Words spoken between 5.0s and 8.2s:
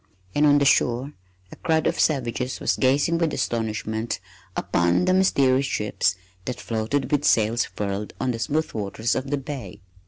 the mysterious ships that floated with sails furled